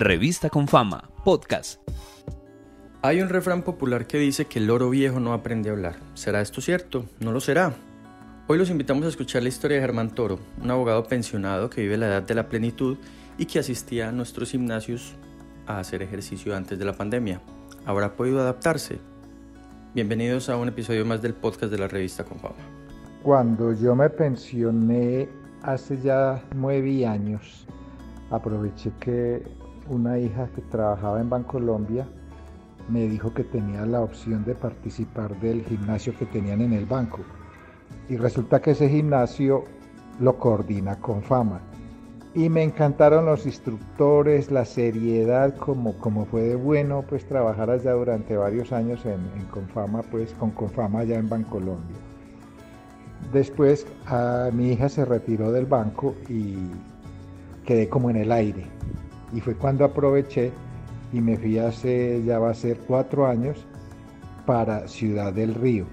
[0.00, 1.80] Revista con Fama, podcast.
[3.02, 5.96] Hay un refrán popular que dice que el loro viejo no aprende a hablar.
[6.14, 7.06] ¿Será esto cierto?
[7.18, 7.74] No lo será.
[8.46, 11.96] Hoy los invitamos a escuchar la historia de Germán Toro, un abogado pensionado que vive
[11.96, 12.96] la edad de la plenitud
[13.38, 15.16] y que asistía a nuestros gimnasios
[15.66, 17.40] a hacer ejercicio antes de la pandemia.
[17.84, 19.00] ¿Habrá podido adaptarse?
[19.96, 22.54] Bienvenidos a un episodio más del podcast de la revista con Fama.
[23.24, 25.28] Cuando yo me pensioné
[25.62, 27.66] hace ya nueve años,
[28.30, 29.42] aproveché que
[29.88, 32.06] una hija que trabajaba en Bancolombia
[32.88, 37.20] me dijo que tenía la opción de participar del gimnasio que tenían en el banco.
[38.08, 39.64] Y resulta que ese gimnasio
[40.20, 41.60] lo coordina con fama.
[42.34, 47.92] Y me encantaron los instructores, la seriedad, como, como fue de bueno pues trabajar allá
[47.92, 49.18] durante varios años en,
[49.50, 51.96] Confama, pues con Confama allá en Bancolombia.
[53.32, 56.56] Después a mi hija se retiró del banco y
[57.64, 58.66] quedé como en el aire.
[59.32, 60.52] Y fue cuando aproveché
[61.12, 63.66] y me fui hace, ya va a ser cuatro años,
[64.48, 65.84] para Ciudad del Río.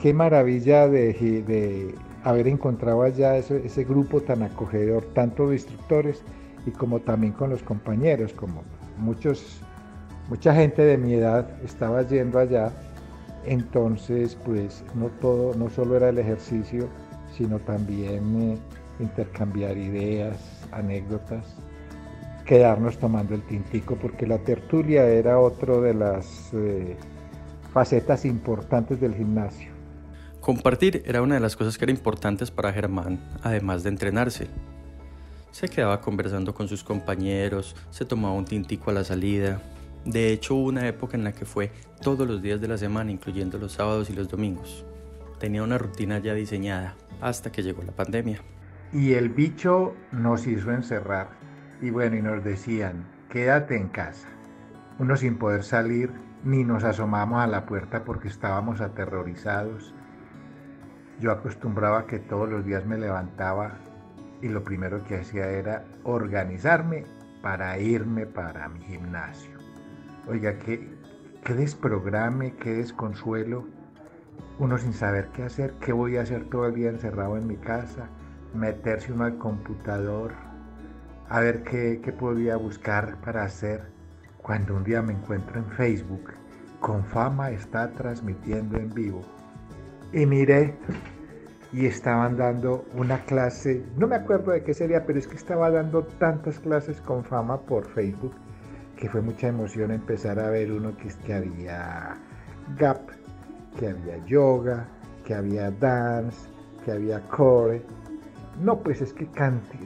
[0.00, 6.22] Qué maravilla de, haber encontrado allá ese, ese, grupo tan acogedor, tanto de instructores
[6.66, 8.62] y como también con los compañeros, como
[8.96, 9.60] muchos,
[10.28, 12.72] mucha gente de mi edad estaba yendo allá,
[13.44, 16.88] entonces pues no todo, no solo era el ejercicio,
[17.36, 18.58] sino también eh,
[19.00, 20.36] intercambiar ideas,
[20.70, 21.56] anécdotas,
[22.44, 26.96] quedarnos tomando el tintico, porque la tertulia era otro de las eh,
[27.72, 29.70] facetas importantes del gimnasio.
[30.40, 34.48] Compartir era una de las cosas que era importantes para Germán, además de entrenarse.
[35.50, 39.60] Se quedaba conversando con sus compañeros, se tomaba un tintico a la salida.
[40.04, 43.10] De hecho, hubo una época en la que fue todos los días de la semana,
[43.10, 44.84] incluyendo los sábados y los domingos.
[45.38, 48.40] Tenía una rutina ya diseñada hasta que llegó la pandemia.
[48.92, 51.28] Y el bicho nos hizo encerrar
[51.80, 54.28] y bueno, y nos decían, quédate en casa.
[54.98, 56.10] Uno sin poder salir,
[56.44, 59.94] ni nos asomamos a la puerta porque estábamos aterrorizados.
[61.20, 63.72] Yo acostumbraba que todos los días me levantaba
[64.42, 67.04] y lo primero que hacía era organizarme
[67.42, 69.58] para irme para mi gimnasio.
[70.26, 70.88] Oiga, qué,
[71.44, 73.66] qué desprograme, qué desconsuelo.
[74.58, 77.56] Uno sin saber qué hacer, qué voy a hacer todo el día encerrado en mi
[77.56, 78.08] casa,
[78.54, 80.32] meterse uno al computador,
[81.30, 83.82] a ver qué, podía buscar para hacer
[84.42, 86.32] cuando un día me encuentro en Facebook.
[86.80, 89.22] Con fama está transmitiendo en vivo.
[90.12, 90.74] Y miré
[91.72, 95.70] y estaban dando una clase, no me acuerdo de qué sería, pero es que estaba
[95.70, 98.34] dando tantas clases con fama por Facebook
[98.96, 102.18] que fue mucha emoción empezar a ver uno que, que había
[102.76, 103.00] gap,
[103.78, 104.86] que había yoga,
[105.24, 106.48] que había dance,
[106.84, 107.82] que había core
[108.60, 109.78] no, pues es que cante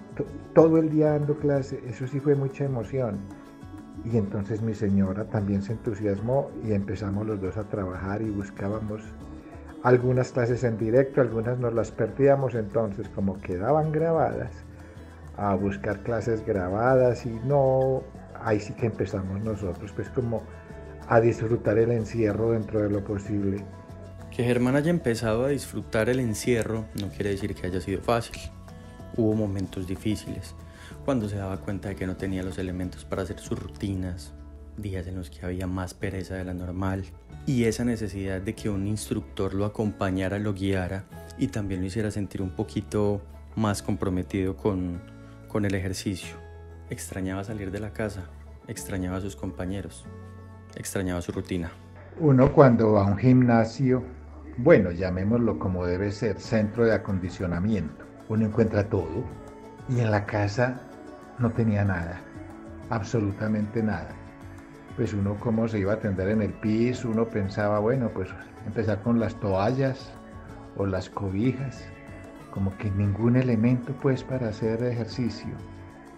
[0.54, 3.18] todo el día dando clase, eso sí fue mucha emoción.
[4.04, 9.02] Y entonces mi señora también se entusiasmó y empezamos los dos a trabajar y buscábamos
[9.82, 14.50] algunas clases en directo, algunas nos las perdíamos, entonces como quedaban grabadas,
[15.36, 18.02] a buscar clases grabadas y no,
[18.42, 20.42] ahí sí que empezamos nosotros, pues como
[21.08, 23.62] a disfrutar el encierro dentro de lo posible.
[24.30, 28.53] Que Germán haya empezado a disfrutar el encierro no quiere decir que haya sido fácil.
[29.16, 30.56] Hubo momentos difíciles,
[31.04, 34.32] cuando se daba cuenta de que no tenía los elementos para hacer sus rutinas,
[34.76, 37.04] días en los que había más pereza de la normal,
[37.46, 41.04] y esa necesidad de que un instructor lo acompañara, lo guiara
[41.38, 43.20] y también lo hiciera sentir un poquito
[43.54, 45.00] más comprometido con,
[45.46, 46.34] con el ejercicio.
[46.90, 48.24] Extrañaba salir de la casa,
[48.66, 50.04] extrañaba a sus compañeros,
[50.74, 51.70] extrañaba su rutina.
[52.18, 54.02] Uno cuando va a un gimnasio,
[54.56, 59.24] bueno, llamémoslo como debe ser, centro de acondicionamiento uno encuentra todo
[59.88, 60.80] y en la casa
[61.38, 62.20] no tenía nada,
[62.90, 64.10] absolutamente nada.
[64.96, 68.28] Pues uno cómo se iba a atender en el piso, uno pensaba, bueno, pues
[68.66, 70.12] empezar con las toallas
[70.76, 71.84] o las cobijas,
[72.52, 75.52] como que ningún elemento pues para hacer ejercicio.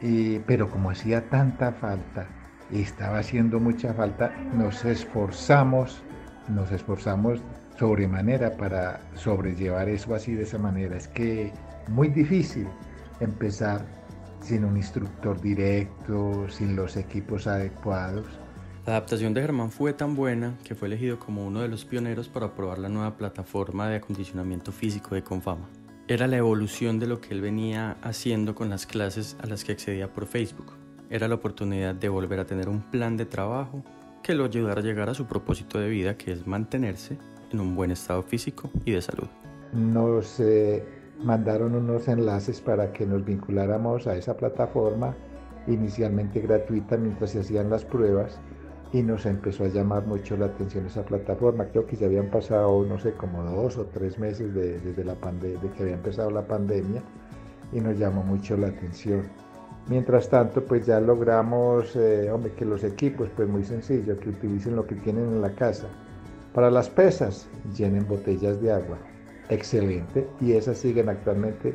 [0.00, 2.26] Y, pero como hacía tanta falta
[2.70, 6.02] y estaba haciendo mucha falta, nos esforzamos,
[6.49, 7.41] nos esforzamos
[7.79, 10.97] sobremanera para sobrellevar eso así de esa manera.
[10.97, 11.52] Es que
[11.88, 12.67] muy difícil
[13.21, 13.87] empezar
[14.41, 18.27] sin un instructor directo, sin los equipos adecuados.
[18.87, 22.29] La adaptación de Germán fue tan buena que fue elegido como uno de los pioneros
[22.29, 25.69] para probar la nueva plataforma de acondicionamiento físico de Confama.
[26.06, 29.73] Era la evolución de lo que él venía haciendo con las clases a las que
[29.73, 30.73] accedía por Facebook.
[31.11, 33.83] Era la oportunidad de volver a tener un plan de trabajo
[34.23, 37.19] que lo ayudara a llegar a su propósito de vida, que es mantenerse
[37.50, 39.27] en un buen estado físico y de salud.
[39.73, 40.85] Nos eh,
[41.23, 45.15] mandaron unos enlaces para que nos vinculáramos a esa plataforma
[45.67, 48.39] inicialmente gratuita mientras se hacían las pruebas
[48.93, 51.67] y nos empezó a llamar mucho la atención esa plataforma.
[51.67, 55.83] Creo que ya habían pasado, no sé, como dos o tres meses desde la que
[55.83, 57.03] había empezado la pandemia
[57.73, 59.23] y nos llamó mucho la atención.
[59.89, 64.75] Mientras tanto, pues ya logramos, eh, hombre, que los equipos, pues muy sencillo, que utilicen
[64.75, 65.87] lo que tienen en la casa.
[66.53, 68.99] Para las pesas, llenen botellas de agua.
[69.49, 70.27] Excelente.
[70.41, 71.75] Y esas siguen actualmente,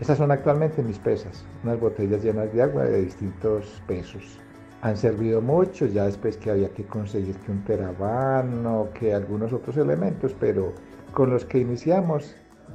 [0.00, 4.38] esas son actualmente mis pesas, unas botellas llenas de agua de distintos pesos.
[4.82, 9.76] Han servido mucho, ya después que había que conseguir que un terabano, que algunos otros
[9.76, 10.72] elementos, pero
[11.12, 12.34] con los que iniciamos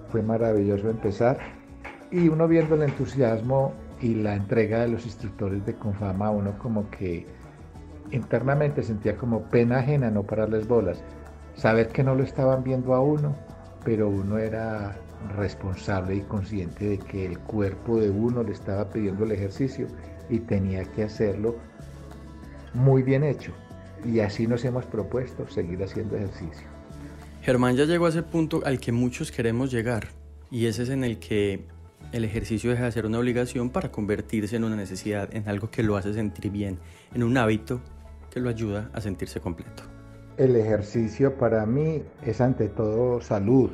[0.10, 1.40] fue maravilloso empezar.
[2.12, 6.90] Y uno viendo el entusiasmo y la entrega de los instructores de Confama, uno como
[6.92, 7.26] que
[8.12, 11.02] internamente sentía como pena ajena no pararles bolas,
[11.56, 13.36] saber que no lo estaban viendo a uno,
[13.86, 14.98] pero uno era
[15.38, 19.88] responsable y consciente de que el cuerpo de uno le estaba pidiendo el ejercicio
[20.30, 21.56] y tenía que hacerlo
[22.74, 23.54] muy bien hecho.
[24.04, 26.68] Y así nos hemos propuesto seguir haciendo ejercicio.
[27.42, 30.08] Germán ya llegó a ese punto al que muchos queremos llegar,
[30.50, 31.68] y ese es en el que
[32.12, 35.84] el ejercicio deja de ser una obligación para convertirse en una necesidad, en algo que
[35.84, 36.80] lo hace sentir bien,
[37.14, 37.82] en un hábito
[38.32, 39.95] que lo ayuda a sentirse completo.
[40.38, 43.70] El ejercicio para mí es ante todo salud.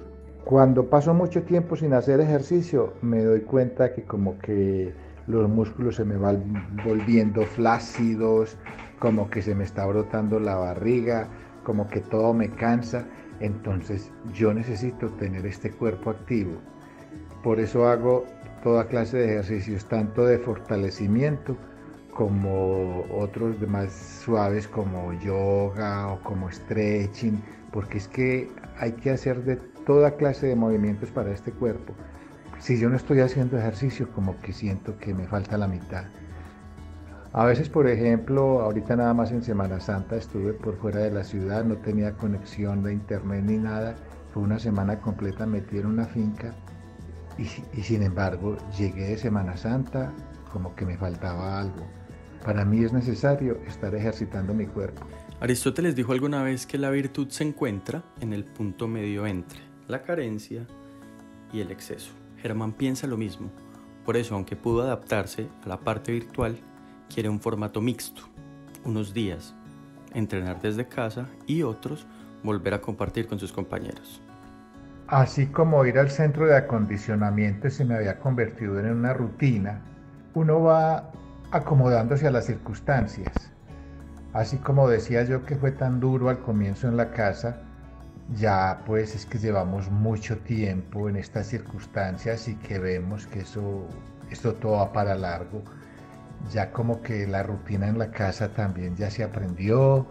[0.46, 4.94] Cuando paso mucho tiempo sin hacer ejercicio, me doy cuenta que como que
[5.26, 8.58] los músculos se me van volviendo flácidos,
[9.00, 11.28] como que se me está brotando la barriga,
[11.64, 13.08] como que todo me cansa.
[13.40, 16.52] Entonces yo necesito tener este cuerpo activo.
[17.44, 18.26] Por eso hago
[18.62, 21.58] toda clase de ejercicios, tanto de fortalecimiento
[22.12, 27.42] como otros más suaves como yoga o como stretching,
[27.72, 29.56] porque es que hay que hacer de
[29.86, 31.94] toda clase de movimientos para este cuerpo.
[32.60, 36.06] Si yo no estoy haciendo ejercicio, como que siento que me falta la mitad.
[37.34, 41.24] A veces, por ejemplo, ahorita nada más en Semana Santa estuve por fuera de la
[41.24, 43.96] ciudad, no tenía conexión de internet ni nada.
[44.34, 46.54] Fue una semana completa metí en una finca
[47.38, 47.44] y,
[47.78, 50.12] y sin embargo llegué de Semana Santa
[50.52, 52.01] como que me faltaba algo.
[52.44, 55.06] Para mí es necesario estar ejercitando mi cuerpo.
[55.40, 60.02] Aristóteles dijo alguna vez que la virtud se encuentra en el punto medio entre la
[60.02, 60.66] carencia
[61.54, 62.12] y el exceso.
[62.38, 63.52] Germán piensa lo mismo.
[64.06, 66.58] Por eso, aunque pudo adaptarse a la parte virtual,
[67.14, 68.24] quiere un formato mixto,
[68.84, 69.54] unos días,
[70.14, 72.08] entrenar desde casa y otros
[72.44, 74.22] volver a compartir con sus compañeros.
[75.08, 79.82] Así como ir al centro de acondicionamiento se me había convertido en una rutina,
[80.34, 81.12] uno va
[81.52, 83.52] acomodándose a las circunstancias.
[84.34, 87.62] Así como decía yo que fue tan duro al comienzo en la casa,
[88.36, 93.88] ya pues es que llevamos mucho tiempo en estas circunstancias y que vemos que eso,
[94.30, 95.62] esto todo va para largo.
[96.52, 100.08] Ya como que la rutina en la casa también ya se aprendió,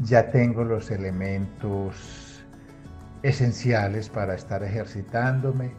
[0.00, 2.42] ya tengo los elementos
[3.22, 5.72] esenciales para estar ejercitándome,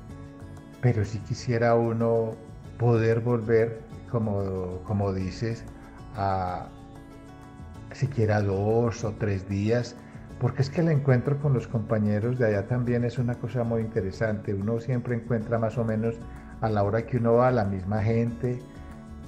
[0.80, 2.36] pero si quisiera uno
[2.78, 3.82] poder volver,
[4.14, 5.66] como, como dices,
[6.16, 6.68] a
[7.92, 9.96] siquiera dos o tres días,
[10.40, 13.82] porque es que el encuentro con los compañeros de allá también es una cosa muy
[13.82, 14.54] interesante.
[14.54, 16.16] Uno siempre encuentra más o menos
[16.62, 18.60] a la hora que uno va a la misma gente,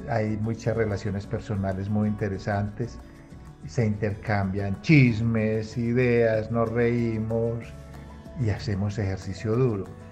[0.08, 3.00] hay muchas relaciones personales muy interesantes,
[3.65, 7.74] se intercambian chismes, ideas, nos reímos
[8.39, 10.05] y hacemos ejercicio duro.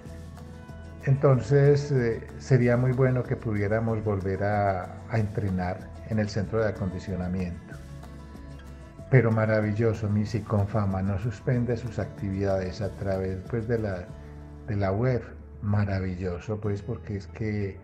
[1.06, 5.78] Entonces eh, sería muy bueno que pudiéramos volver a, entrenar
[6.10, 7.76] en el centro de acondicionamiento.
[9.10, 14.08] Pero maravilloso, Misi Confama no suspende sus actividades a través pues, de, la,
[14.68, 15.22] de la web.
[15.62, 17.78] Maravilloso, pues porque es que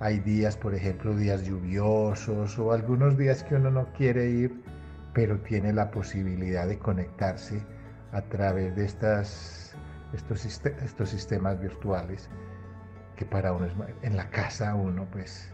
[0.00, 4.62] hay días, por ejemplo, días lluviosos o algunos días que uno no quiere ir,
[5.12, 7.60] pero tiene la posibilidad de conectarse
[8.12, 9.74] a través de estas,
[10.12, 12.28] estos, estos sistemas virtuales
[13.16, 15.50] que para uno es, en la casa uno pues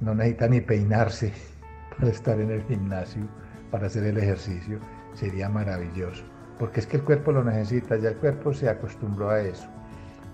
[0.00, 1.32] no necesita ni peinarse
[1.98, 3.22] para estar en el gimnasio,
[3.70, 4.78] para hacer el ejercicio,
[5.14, 6.24] sería maravilloso,
[6.58, 9.68] porque es que el cuerpo lo necesita, ya el cuerpo se acostumbró a eso.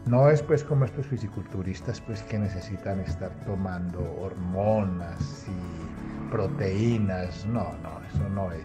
[0.07, 7.75] No es pues como estos fisiculturistas pues que necesitan estar tomando hormonas y proteínas, no,
[7.83, 8.64] no, eso no es,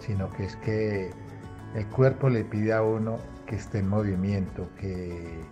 [0.00, 1.10] sino que es que
[1.74, 5.44] el cuerpo le pide a uno que esté en movimiento, que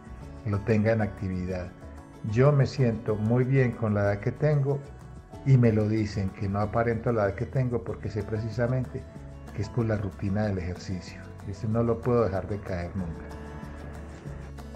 [0.46, 1.68] lo tenga en actividad.
[2.30, 4.78] Yo me siento muy bien con la edad que tengo
[5.46, 9.02] y me lo dicen que no aparento la edad que tengo porque sé precisamente
[9.54, 11.20] que es por la rutina del ejercicio.
[11.48, 13.24] Eso no lo puedo dejar de caer nunca.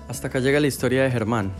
[0.09, 1.53] Hasta acá llega la historia de Germán,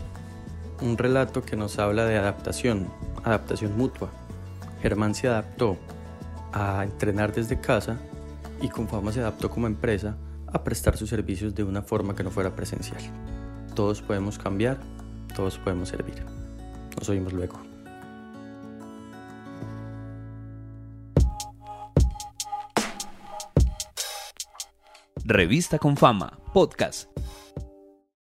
[0.81, 2.87] un relato que nos habla de adaptación,
[3.23, 4.11] adaptación mutua,
[4.81, 5.77] Germán se adaptó
[6.53, 7.97] a entrenar desde casa
[8.61, 12.29] y Confama se adaptó como empresa a prestar sus servicios de una forma que no
[12.29, 13.01] fuera presencial.
[13.75, 14.79] Todos podemos cambiar,
[15.35, 16.23] todos podemos servir.
[16.97, 17.59] Nos oímos luego.
[25.25, 27.14] Revista con Fama, podcast